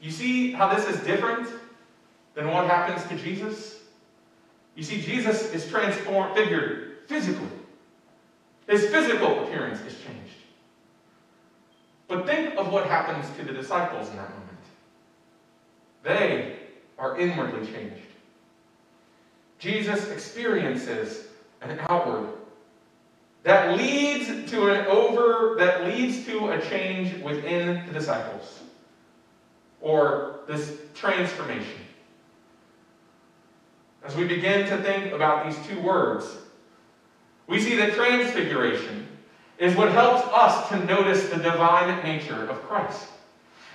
You 0.00 0.10
see 0.10 0.52
how 0.52 0.72
this 0.72 0.86
is 0.86 1.04
different 1.04 1.48
than 2.34 2.50
what 2.50 2.66
happens 2.66 3.06
to 3.08 3.16
Jesus? 3.16 3.80
You 4.74 4.82
see, 4.82 5.00
Jesus 5.00 5.52
is 5.52 5.68
transformed, 5.68 6.34
figured 6.34 6.98
physically. 7.06 7.48
His 8.68 8.88
physical 8.88 9.44
appearance 9.44 9.80
is 9.80 9.94
changed. 9.94 10.45
But 12.08 12.26
think 12.26 12.56
of 12.56 12.72
what 12.72 12.86
happens 12.86 13.26
to 13.36 13.44
the 13.44 13.52
disciples 13.52 14.08
in 14.10 14.16
that 14.16 14.30
moment. 14.30 14.46
They 16.02 16.56
are 16.98 17.18
inwardly 17.18 17.66
changed. 17.66 18.02
Jesus 19.58 20.08
experiences 20.10 21.26
an 21.60 21.80
outward 21.88 22.28
that 23.42 23.76
leads 23.76 24.50
to 24.50 24.70
an 24.70 24.86
over 24.86 25.56
that 25.58 25.84
leads 25.84 26.26
to 26.26 26.50
a 26.50 26.60
change 26.60 27.22
within 27.22 27.86
the 27.86 27.92
disciples 27.92 28.60
or 29.80 30.40
this 30.46 30.78
transformation 30.94 31.80
as 34.04 34.16
we 34.16 34.26
begin 34.26 34.66
to 34.66 34.76
think 34.78 35.12
about 35.12 35.46
these 35.46 35.66
two 35.66 35.80
words 35.80 36.36
we 37.46 37.60
see 37.60 37.76
that 37.76 37.94
transfiguration 37.94 39.06
is 39.58 39.76
what 39.76 39.90
helps 39.92 40.22
us 40.32 40.68
to 40.68 40.84
notice 40.84 41.28
the 41.28 41.36
divine 41.36 42.02
nature 42.04 42.46
of 42.46 42.62
Christ 42.62 43.08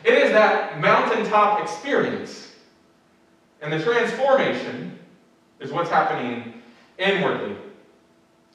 it 0.04 0.14
is 0.16 0.32
that 0.32 0.80
mountaintop 0.80 1.62
experience 1.62 2.52
and 3.62 3.72
the 3.72 3.80
transformation 3.84 5.00
is 5.60 5.72
what's 5.72 5.90
happening 5.90 6.56
inwardly. 6.98 7.56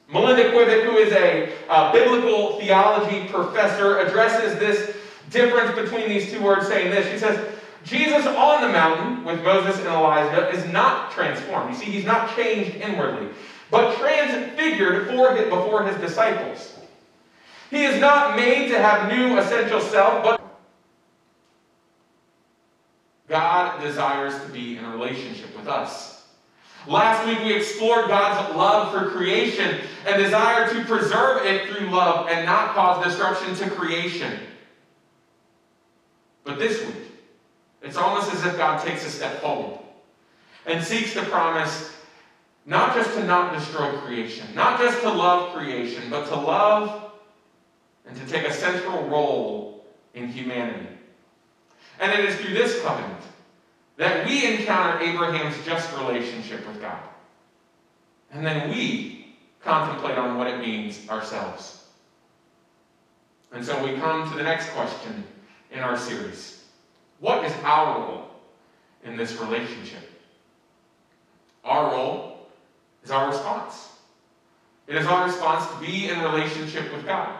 Melinda 0.09 0.51
Quivik, 0.51 0.83
who 0.83 0.97
is 0.97 1.11
a 1.13 1.53
uh, 1.69 1.91
biblical 1.93 2.57
theology 2.59 3.29
professor, 3.29 3.99
addresses 3.99 4.57
this 4.59 4.95
difference 5.29 5.73
between 5.79 6.09
these 6.09 6.31
two 6.31 6.41
words, 6.41 6.67
saying 6.67 6.91
this. 6.91 7.09
She 7.09 7.17
says, 7.17 7.53
Jesus 7.83 8.25
on 8.25 8.61
the 8.61 8.69
mountain 8.69 9.23
with 9.23 9.41
Moses 9.43 9.77
and 9.79 9.87
Elijah 9.87 10.49
is 10.49 10.65
not 10.65 11.11
transformed. 11.11 11.73
You 11.73 11.79
see, 11.79 11.85
he's 11.85 12.05
not 12.05 12.35
changed 12.35 12.75
inwardly, 12.75 13.29
but 13.71 13.97
transfigured 13.97 15.07
his, 15.07 15.49
before 15.49 15.83
his 15.85 15.95
disciples. 15.97 16.76
He 17.69 17.83
is 17.83 17.99
not 17.99 18.35
made 18.35 18.69
to 18.69 18.79
have 18.79 19.11
new 19.11 19.37
essential 19.37 19.81
self, 19.81 20.23
but 20.23 20.41
God 23.27 23.81
desires 23.81 24.39
to 24.43 24.49
be 24.49 24.77
in 24.77 24.85
a 24.85 24.89
relationship 24.91 25.55
with 25.55 25.67
us. 25.67 26.25
Last 26.87 27.27
week 27.27 27.39
we 27.39 27.53
explored 27.53 28.07
God's 28.07 28.55
love 28.55 28.93
for 28.93 29.09
creation 29.09 29.81
and 30.05 30.23
desire 30.23 30.69
to 30.73 30.85
preserve 30.85 31.45
it 31.45 31.67
through 31.67 31.89
love 31.89 32.29
and 32.29 32.45
not 32.45 32.73
cause 32.73 33.03
disruption 33.03 33.53
to 33.55 33.69
creation. 33.75 34.39
But 36.45 36.59
this 36.59 36.85
week, 36.85 37.11
it's 37.81 37.97
almost 37.97 38.33
as 38.33 38.45
if 38.45 38.55
God 38.55 38.81
takes 38.85 39.05
a 39.05 39.09
step 39.09 39.41
forward 39.41 39.79
and 40.65 40.81
seeks 40.81 41.13
to 41.13 41.23
promise 41.23 41.93
not 42.65 42.95
just 42.95 43.13
to 43.15 43.23
not 43.25 43.53
destroy 43.53 43.91
creation, 43.97 44.47
not 44.55 44.79
just 44.79 45.01
to 45.01 45.09
love 45.09 45.53
creation, 45.53 46.09
but 46.09 46.27
to 46.27 46.35
love 46.35 47.06
to 48.19 48.25
take 48.25 48.47
a 48.47 48.53
central 48.53 49.03
role 49.07 49.85
in 50.13 50.27
humanity. 50.27 50.87
And 51.99 52.11
it 52.11 52.29
is 52.29 52.35
through 52.35 52.53
this 52.53 52.81
covenant 52.81 53.21
that 53.97 54.25
we 54.25 54.45
encounter 54.45 55.03
Abraham's 55.03 55.55
just 55.65 55.91
relationship 55.97 56.65
with 56.67 56.79
God. 56.79 57.01
And 58.31 58.45
then 58.45 58.69
we 58.69 59.35
contemplate 59.61 60.17
on 60.17 60.37
what 60.37 60.47
it 60.47 60.59
means 60.59 61.07
ourselves. 61.09 61.85
And 63.51 63.65
so 63.65 63.83
we 63.83 63.97
come 63.97 64.29
to 64.29 64.37
the 64.37 64.43
next 64.43 64.69
question 64.71 65.23
in 65.71 65.79
our 65.79 65.97
series 65.97 66.63
What 67.19 67.43
is 67.45 67.53
our 67.63 67.99
role 67.99 68.29
in 69.03 69.17
this 69.17 69.39
relationship? 69.39 70.03
Our 71.63 71.91
role 71.91 72.47
is 73.03 73.11
our 73.11 73.27
response. 73.27 73.89
It 74.87 74.95
is 74.95 75.05
our 75.05 75.25
response 75.25 75.69
to 75.71 75.79
be 75.79 76.09
in 76.09 76.21
relationship 76.21 76.93
with 76.93 77.05
God. 77.05 77.39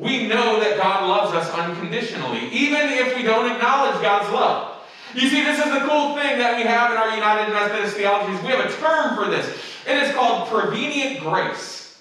We 0.00 0.26
know 0.26 0.58
that 0.60 0.78
God 0.78 1.06
loves 1.06 1.34
us 1.34 1.50
unconditionally, 1.52 2.48
even 2.48 2.88
if 2.88 3.14
we 3.14 3.22
don't 3.22 3.50
acknowledge 3.52 4.00
God's 4.00 4.32
love. 4.32 4.78
You 5.14 5.28
see, 5.28 5.42
this 5.42 5.58
is 5.58 5.72
the 5.72 5.80
cool 5.80 6.14
thing 6.14 6.38
that 6.38 6.56
we 6.56 6.62
have 6.62 6.92
in 6.92 6.96
our 6.96 7.14
United 7.14 7.52
Methodist 7.52 7.96
theologies. 7.96 8.40
We 8.42 8.48
have 8.48 8.64
a 8.64 8.72
term 8.76 9.16
for 9.16 9.30
this. 9.30 9.46
It 9.86 10.02
is 10.02 10.14
called 10.14 10.48
prevenient 10.48 11.20
grace, 11.20 12.00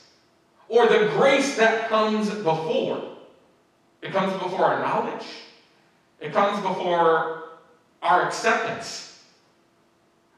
or 0.69 0.87
the 0.87 1.11
grace 1.17 1.57
that 1.57 1.89
comes 1.89 2.29
before. 2.29 3.03
It 4.01 4.13
comes 4.13 4.31
before 4.41 4.63
our 4.63 4.79
knowledge, 4.79 5.25
it 6.21 6.31
comes 6.31 6.61
before 6.61 7.43
our 8.01 8.25
acceptance. 8.25 9.21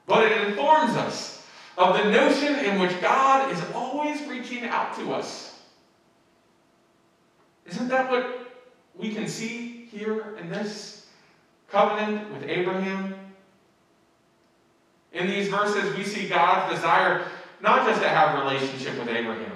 But 0.08 0.32
it 0.32 0.48
informs 0.48 0.96
us 0.96 1.46
of 1.78 1.96
the 1.98 2.10
notion 2.10 2.56
in 2.66 2.80
which 2.80 3.00
God 3.02 3.52
is 3.52 3.64
always 3.76 4.20
reaching 4.28 4.66
out 4.66 4.96
to 4.96 5.14
us. 5.14 5.51
Isn't 7.66 7.88
that 7.90 8.10
what 8.10 8.52
we 8.96 9.14
can 9.14 9.28
see 9.28 9.86
here 9.86 10.38
in 10.38 10.50
this 10.50 11.08
covenant 11.70 12.32
with 12.34 12.50
Abraham? 12.50 13.16
In 15.14 15.28
these 15.28 15.50
verses, 15.50 15.96
we 15.96 16.04
see 16.04 16.28
God's 16.28 16.76
desire 16.76 17.28
not 17.62 17.86
just 17.86 18.02
to 18.02 18.10
have 18.10 18.44
relationship 18.44 18.98
with 18.98 19.08
Abraham, 19.08 19.52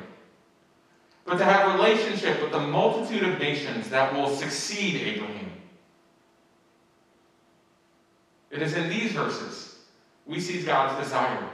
but 1.25 1.38
to 1.38 1.45
have 1.45 1.74
relationship 1.74 2.41
with 2.41 2.51
the 2.51 2.59
multitude 2.59 3.24
of 3.24 3.39
nations 3.39 3.89
that 3.89 4.13
will 4.13 4.29
succeed 4.29 5.01
Abraham. 5.01 5.51
It 8.51 8.62
is 8.62 8.75
in 8.75 8.89
these 8.89 9.12
verses 9.12 9.79
we 10.25 10.39
see 10.39 10.63
God's 10.63 11.03
desire 11.03 11.50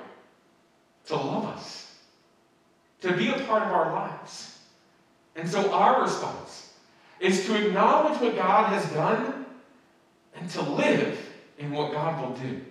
to 1.07 1.15
love 1.15 1.45
us, 1.45 1.95
to 3.01 3.13
be 3.13 3.29
a 3.29 3.39
part 3.45 3.63
of 3.63 3.71
our 3.71 3.91
lives. 3.91 4.50
And 5.35 5.49
so 5.49 5.71
our 5.71 6.01
response 6.01 6.73
is 7.19 7.45
to 7.45 7.67
acknowledge 7.67 8.19
what 8.19 8.35
God 8.35 8.67
has 8.73 8.89
done 8.91 9.45
and 10.35 10.49
to 10.51 10.61
live 10.61 11.17
in 11.57 11.71
what 11.71 11.93
God 11.93 12.21
will 12.21 12.35
do. 12.35 12.61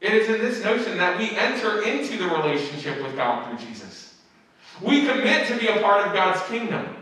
It 0.00 0.12
is 0.12 0.28
in 0.28 0.40
this 0.40 0.62
notion 0.62 0.98
that 0.98 1.18
we 1.18 1.30
enter 1.30 1.82
into 1.82 2.18
the 2.18 2.28
relationship 2.28 3.02
with 3.02 3.16
God 3.16 3.48
through 3.48 3.66
Jesus. 3.66 4.14
We 4.82 5.06
commit 5.06 5.46
to 5.48 5.56
be 5.56 5.68
a 5.68 5.80
part 5.80 6.06
of 6.06 6.12
God's 6.12 6.42
kingdom 6.48 6.96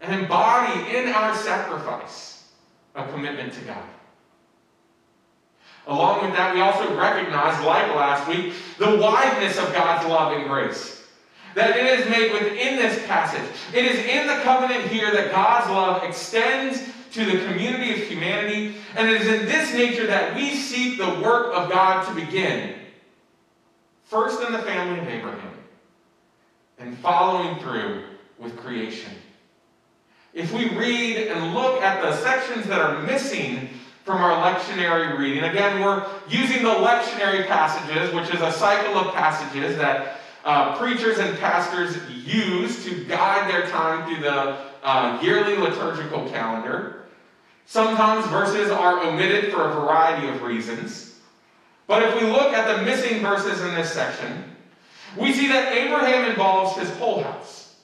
and 0.00 0.20
embody 0.20 0.96
in 0.96 1.08
our 1.08 1.34
sacrifice 1.34 2.48
a 2.94 3.06
commitment 3.08 3.52
to 3.52 3.60
God. 3.60 3.84
Along 5.86 6.26
with 6.26 6.34
that, 6.34 6.54
we 6.54 6.60
also 6.60 6.96
recognize, 6.98 7.64
like 7.64 7.94
last 7.94 8.26
week, 8.28 8.54
the 8.78 8.96
wideness 8.96 9.56
of 9.58 9.72
God's 9.72 10.06
love 10.08 10.32
and 10.32 10.48
grace. 10.48 10.95
That 11.56 11.74
it 11.74 11.86
is 11.86 12.08
made 12.10 12.32
within 12.32 12.76
this 12.76 13.04
passage. 13.06 13.42
It 13.74 13.86
is 13.86 13.98
in 14.04 14.26
the 14.26 14.42
covenant 14.42 14.88
here 14.90 15.10
that 15.10 15.32
God's 15.32 15.70
love 15.70 16.04
extends 16.04 16.82
to 17.12 17.24
the 17.24 17.44
community 17.46 17.94
of 17.94 18.08
humanity, 18.08 18.76
and 18.94 19.08
it 19.08 19.22
is 19.22 19.26
in 19.26 19.46
this 19.46 19.72
nature 19.72 20.06
that 20.06 20.36
we 20.36 20.54
seek 20.54 20.98
the 20.98 21.18
work 21.20 21.54
of 21.54 21.70
God 21.70 22.06
to 22.06 22.14
begin. 22.14 22.74
First 24.04 24.42
in 24.42 24.52
the 24.52 24.58
family 24.58 25.00
of 25.00 25.08
Abraham, 25.08 25.54
and 26.78 26.96
following 26.98 27.58
through 27.60 28.04
with 28.38 28.54
creation. 28.58 29.12
If 30.34 30.52
we 30.52 30.68
read 30.76 31.28
and 31.28 31.54
look 31.54 31.80
at 31.80 32.02
the 32.02 32.14
sections 32.18 32.66
that 32.66 32.80
are 32.80 33.00
missing 33.02 33.70
from 34.06 34.22
our 34.22 34.54
lectionary 34.54 35.18
reading. 35.18 35.42
Again, 35.42 35.80
we're 35.80 36.06
using 36.28 36.62
the 36.62 36.70
lectionary 36.70 37.44
passages, 37.48 38.14
which 38.14 38.32
is 38.32 38.40
a 38.40 38.52
cycle 38.52 38.96
of 38.96 39.12
passages 39.12 39.76
that 39.78 40.20
uh, 40.46 40.76
preachers 40.76 41.18
and 41.18 41.36
pastors 41.40 41.98
use 42.24 42.84
to 42.84 43.04
guide 43.04 43.50
their 43.50 43.66
time 43.68 44.06
through 44.06 44.22
the 44.22 44.56
uh, 44.84 45.18
yearly 45.20 45.56
liturgical 45.56 46.30
calendar. 46.30 47.06
Sometimes 47.66 48.24
verses 48.28 48.70
are 48.70 49.00
omitted 49.00 49.52
for 49.52 49.68
a 49.68 49.72
variety 49.72 50.28
of 50.28 50.42
reasons. 50.42 51.18
But 51.88 52.04
if 52.04 52.14
we 52.14 52.28
look 52.28 52.52
at 52.52 52.76
the 52.76 52.84
missing 52.84 53.20
verses 53.20 53.60
in 53.60 53.74
this 53.74 53.92
section, 53.92 54.44
we 55.18 55.32
see 55.32 55.48
that 55.48 55.72
Abraham 55.72 56.30
involves 56.30 56.78
his 56.78 56.90
whole 56.96 57.24
house. 57.24 57.74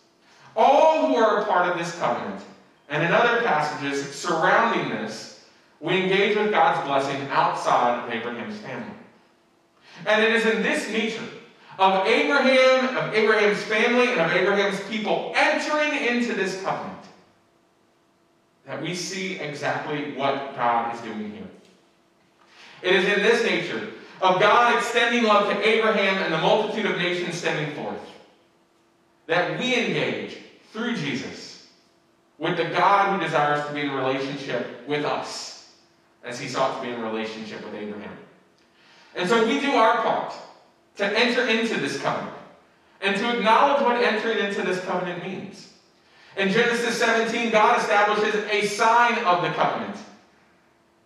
All 0.55 1.07
who 1.07 1.17
are 1.17 1.43
a 1.43 1.47
part 1.47 1.69
of 1.69 1.77
this 1.77 1.99
covenant, 1.99 2.43
and 2.89 3.03
in 3.03 3.11
other 3.11 3.43
passages 3.43 4.15
surrounding 4.15 4.91
this, 4.91 5.45
we 5.81 6.01
engage 6.01 6.37
with 6.37 6.53
God's 6.53 6.87
blessing 6.87 7.27
outside 7.31 8.05
of 8.05 8.15
Abraham's 8.15 8.59
family. 8.59 8.95
And 10.07 10.23
it 10.23 10.33
is 10.33 10.47
in 10.47 10.63
this 10.63 10.89
nature 10.89 11.29
of 11.79 12.07
Abraham, 12.07 12.97
of 12.97 13.15
Abraham's 13.15 13.63
family, 13.63 14.09
and 14.13 14.21
of 14.21 14.33
Abraham's 14.33 14.81
people 14.89 15.33
entering 15.35 16.07
into 16.07 16.35
this 16.35 16.63
covenant 16.63 16.99
that 18.67 18.81
we 18.81 18.95
see 18.95 19.39
exactly 19.41 20.13
what 20.15 20.55
God 20.55 20.95
is 20.95 21.01
doing 21.01 21.33
here. 21.33 21.49
It 22.83 22.95
is 22.95 23.05
in 23.05 23.23
this 23.23 23.45
nature 23.45 23.89
of 24.21 24.41
God 24.41 24.77
extending 24.77 25.25
love 25.25 25.53
to 25.53 25.69
Abraham 25.69 26.23
and 26.23 26.33
the 26.33 26.39
multitude 26.39 26.87
of 26.87 26.97
nations 26.99 27.35
stemming 27.35 27.75
forth 27.75 27.99
that 29.27 29.59
we 29.59 29.75
engage 29.75 30.39
through 30.73 30.97
Jesus 30.97 31.69
with 32.39 32.57
the 32.57 32.65
God 32.65 33.15
who 33.15 33.25
desires 33.25 33.67
to 33.67 33.73
be 33.73 33.83
in 33.83 33.93
relationship 33.93 34.87
with 34.89 35.05
us 35.05 35.73
as 36.25 36.39
he 36.39 36.49
sought 36.49 36.81
to 36.81 36.87
be 36.87 36.93
in 36.93 37.01
relationship 37.01 37.65
with 37.65 37.75
Abraham. 37.75 38.17
And 39.15 39.29
so 39.29 39.47
we 39.47 39.61
do 39.61 39.73
our 39.73 40.03
part 40.03 40.35
to 40.97 41.19
enter 41.19 41.47
into 41.47 41.81
this 41.81 42.01
covenant 42.01 42.37
and 43.01 43.17
to 43.17 43.37
acknowledge 43.37 43.83
what 43.83 44.03
entering 44.03 44.39
into 44.39 44.63
this 44.63 44.83
covenant 44.85 45.23
means. 45.25 45.73
In 46.37 46.51
Genesis 46.51 46.97
17, 46.99 47.51
God 47.51 47.79
establishes 47.79 48.35
a 48.51 48.67
sign 48.67 49.23
of 49.25 49.43
the 49.43 49.51
covenant. 49.51 49.97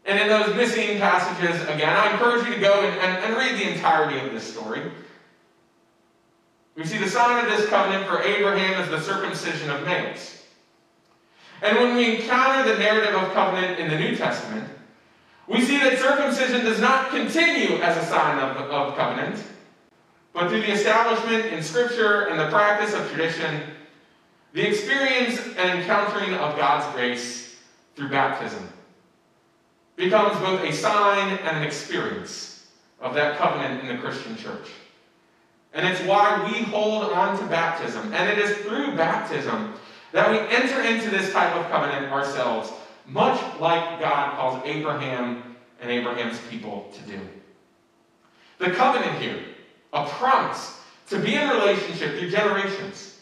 And 0.04 0.20
in 0.20 0.28
those 0.28 0.54
missing 0.54 0.98
passages, 0.98 1.60
again, 1.62 1.96
I 1.96 2.12
encourage 2.12 2.46
you 2.46 2.54
to 2.54 2.60
go 2.60 2.80
and, 2.80 2.96
and, 3.00 3.24
and 3.24 3.36
read 3.36 3.58
the 3.58 3.72
entirety 3.72 4.24
of 4.24 4.32
this 4.32 4.44
story. 4.44 4.82
We 6.76 6.84
see 6.84 6.98
the 6.98 7.08
sign 7.08 7.44
of 7.44 7.50
this 7.50 7.68
covenant 7.68 8.06
for 8.06 8.22
Abraham 8.22 8.74
as 8.74 8.88
the 8.88 9.00
circumcision 9.00 9.70
of 9.70 9.84
males. 9.84 10.44
And 11.62 11.78
when 11.78 11.96
we 11.96 12.16
encounter 12.16 12.70
the 12.70 12.78
narrative 12.78 13.14
of 13.14 13.32
covenant 13.32 13.80
in 13.80 13.90
the 13.90 13.98
New 13.98 14.14
Testament, 14.14 14.68
we 15.48 15.62
see 15.62 15.78
that 15.78 15.98
circumcision 15.98 16.64
does 16.64 16.80
not 16.80 17.10
continue 17.10 17.78
as 17.78 17.96
a 17.96 18.06
sign 18.06 18.38
of, 18.38 18.56
of 18.70 18.96
covenant, 18.96 19.42
but 20.36 20.50
through 20.50 20.60
the 20.60 20.72
establishment 20.72 21.46
in 21.46 21.62
Scripture 21.62 22.26
and 22.28 22.38
the 22.38 22.50
practice 22.50 22.92
of 22.92 23.10
tradition, 23.10 23.62
the 24.52 24.68
experience 24.68 25.40
and 25.56 25.80
encountering 25.80 26.34
of 26.34 26.54
God's 26.58 26.94
grace 26.94 27.56
through 27.94 28.10
baptism 28.10 28.68
becomes 29.96 30.38
both 30.40 30.62
a 30.62 30.74
sign 30.74 31.38
and 31.38 31.56
an 31.56 31.62
experience 31.62 32.66
of 33.00 33.14
that 33.14 33.38
covenant 33.38 33.80
in 33.80 33.96
the 33.96 34.02
Christian 34.02 34.36
church. 34.36 34.68
And 35.72 35.88
it's 35.88 36.02
why 36.02 36.44
we 36.52 36.64
hold 36.64 37.04
on 37.04 37.38
to 37.38 37.46
baptism. 37.46 38.12
And 38.12 38.28
it 38.28 38.38
is 38.38 38.58
through 38.58 38.94
baptism 38.94 39.72
that 40.12 40.30
we 40.30 40.36
enter 40.54 40.82
into 40.82 41.08
this 41.08 41.32
type 41.32 41.56
of 41.56 41.66
covenant 41.70 42.12
ourselves 42.12 42.70
much 43.06 43.40
like 43.58 44.00
God 44.00 44.36
calls 44.36 44.62
Abraham 44.66 45.56
and 45.80 45.90
Abraham's 45.90 46.38
people 46.50 46.92
to 46.92 47.10
do. 47.10 47.20
The 48.58 48.72
covenant 48.72 49.18
here, 49.18 49.38
a 49.92 50.04
promise 50.06 50.80
to 51.08 51.18
be 51.18 51.34
in 51.34 51.48
relationship 51.48 52.18
through 52.18 52.30
generations. 52.30 53.20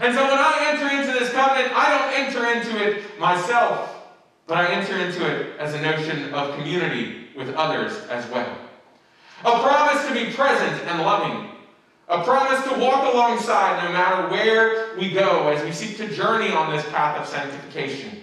And 0.00 0.14
so 0.14 0.22
when 0.22 0.38
I 0.38 0.74
enter 0.74 0.88
into 0.94 1.18
this 1.18 1.30
covenant, 1.32 1.72
I 1.74 1.98
don't 1.98 2.26
enter 2.26 2.46
into 2.52 2.84
it 2.84 3.18
myself, 3.18 4.02
but 4.46 4.58
I 4.58 4.72
enter 4.72 4.98
into 4.98 5.24
it 5.26 5.58
as 5.58 5.74
a 5.74 5.80
notion 5.80 6.34
of 6.34 6.56
community 6.56 7.28
with 7.36 7.54
others 7.54 7.96
as 8.08 8.28
well. 8.30 8.58
A 9.44 9.62
promise 9.62 10.06
to 10.06 10.14
be 10.14 10.32
present 10.32 10.82
and 10.86 11.02
loving. 11.02 11.50
A 12.08 12.22
promise 12.22 12.62
to 12.68 12.78
walk 12.78 13.12
alongside 13.12 13.84
no 13.84 13.92
matter 13.92 14.28
where 14.28 14.96
we 14.98 15.10
go 15.10 15.48
as 15.48 15.64
we 15.64 15.72
seek 15.72 15.96
to 15.96 16.14
journey 16.14 16.52
on 16.52 16.74
this 16.74 16.84
path 16.90 17.18
of 17.18 17.26
sanctification. 17.26 18.20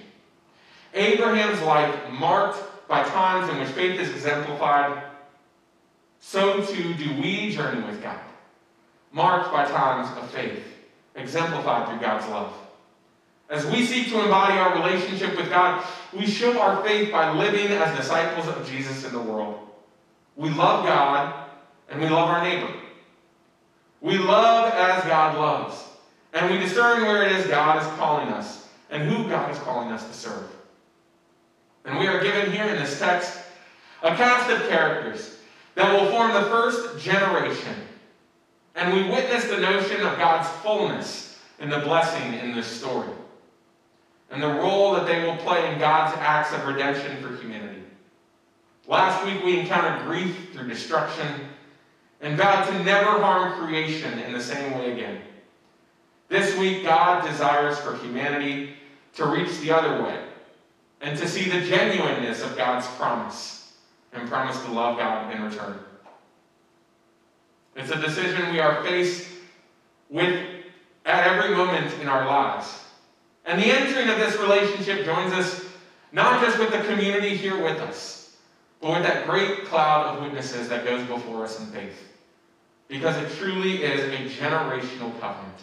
Abraham's 0.93 1.61
life 1.61 1.95
marked 2.11 2.59
by 2.87 3.03
times 3.03 3.49
in 3.49 3.59
which 3.59 3.69
faith 3.69 3.99
is 3.99 4.09
exemplified, 4.09 5.03
so 6.21 6.63
too 6.63 6.93
do 6.93 7.13
we 7.19 7.51
journey 7.51 7.81
with 7.85 8.01
God, 8.01 8.19
marked 9.11 9.51
by 9.51 9.65
times 9.65 10.15
of 10.17 10.29
faith, 10.29 10.63
exemplified 11.15 11.89
through 11.89 11.99
God's 11.99 12.27
love. 12.29 12.53
As 13.49 13.65
we 13.65 13.83
seek 13.83 14.07
to 14.09 14.21
embody 14.21 14.53
our 14.53 14.75
relationship 14.75 15.35
with 15.35 15.49
God, 15.49 15.83
we 16.13 16.25
show 16.25 16.57
our 16.61 16.81
faith 16.83 17.11
by 17.11 17.33
living 17.33 17.67
as 17.71 17.97
disciples 17.97 18.47
of 18.47 18.69
Jesus 18.69 19.03
in 19.03 19.11
the 19.11 19.19
world. 19.19 19.59
We 20.37 20.49
love 20.51 20.85
God 20.85 21.49
and 21.89 21.99
we 21.99 22.07
love 22.07 22.29
our 22.29 22.43
neighbor. 22.43 22.71
We 23.99 24.17
love 24.17 24.71
as 24.73 25.03
God 25.03 25.37
loves. 25.37 25.83
And 26.33 26.49
we 26.49 26.59
discern 26.59 27.01
where 27.01 27.25
it 27.25 27.33
is 27.33 27.47
God 27.47 27.81
is 27.81 27.87
calling 27.97 28.29
us 28.29 28.69
and 28.89 29.03
who 29.03 29.27
God 29.27 29.51
is 29.51 29.59
calling 29.59 29.91
us 29.91 30.07
to 30.07 30.13
serve. 30.13 30.49
And 31.83 31.99
we 31.99 32.07
are 32.07 32.23
given 32.23 32.51
here 32.51 32.65
in 32.65 32.77
this 32.77 32.99
text 32.99 33.37
a 34.03 34.15
cast 34.15 34.49
of 34.49 34.69
characters 34.69 35.39
that 35.75 35.93
will 35.93 36.09
form 36.11 36.33
the 36.33 36.49
first 36.49 36.99
generation. 36.99 37.75
And 38.75 38.93
we 38.93 39.09
witness 39.09 39.45
the 39.45 39.59
notion 39.59 40.01
of 40.05 40.17
God's 40.17 40.47
fullness 40.61 41.39
in 41.59 41.69
the 41.69 41.79
blessing 41.79 42.33
in 42.35 42.53
this 42.55 42.67
story 42.67 43.09
and 44.31 44.41
the 44.41 44.47
role 44.47 44.93
that 44.93 45.05
they 45.05 45.23
will 45.25 45.35
play 45.37 45.71
in 45.71 45.77
God's 45.77 46.17
acts 46.17 46.53
of 46.53 46.65
redemption 46.65 47.21
for 47.21 47.35
humanity. 47.35 47.83
Last 48.87 49.25
week 49.25 49.43
we 49.43 49.59
encountered 49.59 50.07
grief 50.07 50.53
through 50.53 50.69
destruction 50.69 51.27
and 52.21 52.37
vowed 52.37 52.65
to 52.67 52.83
never 52.83 53.21
harm 53.21 53.59
creation 53.59 54.19
in 54.19 54.31
the 54.31 54.41
same 54.41 54.77
way 54.77 54.93
again. 54.93 55.21
This 56.29 56.57
week, 56.57 56.83
God 56.83 57.27
desires 57.27 57.77
for 57.79 57.97
humanity 57.97 58.75
to 59.15 59.25
reach 59.25 59.59
the 59.59 59.71
other 59.71 60.01
way 60.01 60.17
and 61.01 61.17
to 61.17 61.27
see 61.27 61.49
the 61.49 61.65
genuineness 61.65 62.41
of 62.41 62.55
God's 62.55 62.87
promise 62.95 63.60
and 64.13 64.27
promise 64.29 64.61
to 64.63 64.71
love 64.71 64.97
God 64.97 65.33
in 65.33 65.41
return. 65.43 65.79
It's 67.75 67.91
a 67.91 67.99
decision 67.99 68.51
we 68.51 68.59
are 68.59 68.83
faced 68.83 69.27
with 70.09 70.47
at 71.05 71.27
every 71.27 71.55
moment 71.55 71.93
in 72.01 72.07
our 72.07 72.25
lives. 72.25 72.79
And 73.45 73.61
the 73.61 73.67
entering 73.67 74.09
of 74.09 74.17
this 74.17 74.37
relationship 74.37 75.05
joins 75.05 75.33
us 75.33 75.65
not 76.11 76.43
just 76.43 76.59
with 76.59 76.71
the 76.71 76.79
community 76.83 77.35
here 77.35 77.63
with 77.63 77.79
us, 77.79 78.37
but 78.81 78.91
with 78.91 79.03
that 79.03 79.25
great 79.25 79.65
cloud 79.65 80.17
of 80.17 80.23
witnesses 80.23 80.67
that 80.69 80.85
goes 80.85 81.05
before 81.07 81.43
us 81.43 81.59
in 81.59 81.65
faith. 81.67 81.97
Because 82.87 83.15
it 83.15 83.37
truly 83.37 83.83
is 83.83 84.01
a 84.01 84.41
generational 84.41 85.17
covenant 85.21 85.57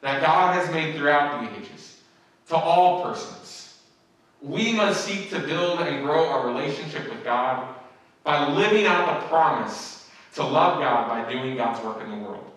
that 0.00 0.22
God 0.22 0.54
has 0.54 0.72
made 0.72 0.96
throughout 0.96 1.42
the 1.42 1.58
ages 1.58 2.00
to 2.48 2.56
all 2.56 3.02
persons. 3.02 3.78
We 4.40 4.72
must 4.72 5.04
seek 5.04 5.30
to 5.30 5.38
build 5.38 5.80
and 5.80 6.04
grow 6.04 6.28
our 6.28 6.46
relationship 6.46 7.08
with 7.08 7.22
God 7.22 7.74
by 8.24 8.48
living 8.52 8.86
out 8.86 9.20
the 9.20 9.26
promise 9.28 10.08
to 10.34 10.42
love 10.42 10.78
God 10.80 11.08
by 11.08 11.30
doing 11.30 11.56
God's 11.56 11.84
work 11.84 12.02
in 12.02 12.10
the 12.10 12.16
world, 12.16 12.50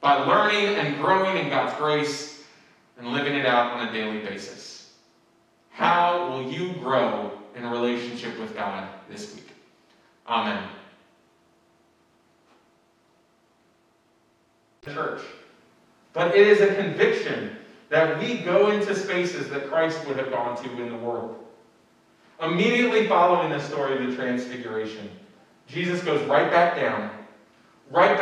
by 0.00 0.14
learning 0.14 0.76
and 0.76 0.96
growing 1.00 1.36
in 1.36 1.48
God's 1.48 1.76
grace 1.78 2.42
and 2.98 3.08
living 3.08 3.34
it 3.34 3.46
out 3.46 3.72
on 3.72 3.88
a 3.88 3.92
daily 3.92 4.20
basis. 4.20 4.92
How 5.70 6.28
will 6.30 6.50
you 6.50 6.72
grow 6.74 7.32
in 7.54 7.64
a 7.64 7.70
relationship 7.70 8.38
with 8.38 8.54
God 8.54 8.88
this 9.08 9.34
week? 9.34 9.52
Amen. 10.26 10.62
Church. 14.84 15.22
But 16.12 16.34
it 16.34 16.46
is 16.46 16.60
a 16.60 16.74
conviction 16.74 17.56
that 17.88 18.18
we 18.18 18.38
go 18.38 18.70
into 18.70 18.94
spaces 18.94 19.48
that 19.50 19.68
Christ 19.68 20.06
would 20.06 20.16
have 20.16 20.30
gone 20.30 20.60
to 20.62 20.82
in 20.82 20.90
the 20.90 20.96
world. 20.96 21.44
Immediately 22.42 23.06
following 23.06 23.50
the 23.50 23.60
story 23.60 24.02
of 24.02 24.10
the 24.10 24.16
Transfiguration, 24.16 25.12
Jesus 25.66 26.02
goes 26.02 26.26
right 26.26 26.50
back 26.50 26.80
down, 26.80 27.10
right 27.90 28.16
back 28.16 28.20